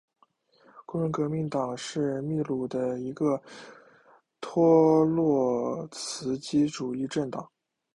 [0.87, 3.39] 工人革命党是秘鲁的一个
[4.39, 7.47] 托洛茨基主义政党。